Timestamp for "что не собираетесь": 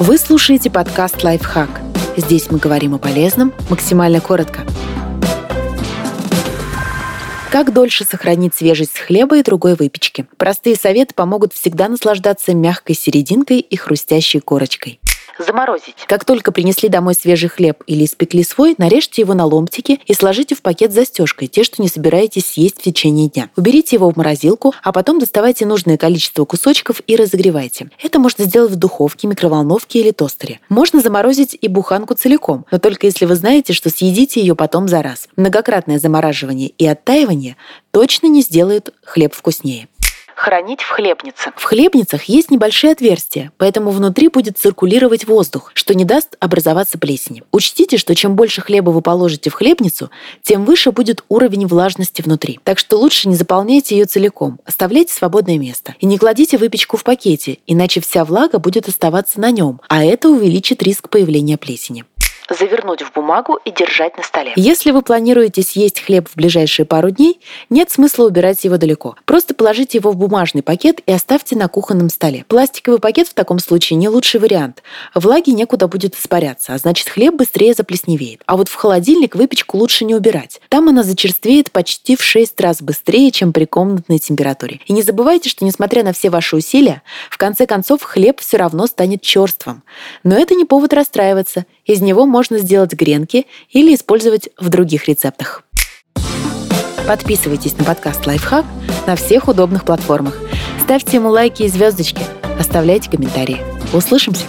21.64-22.46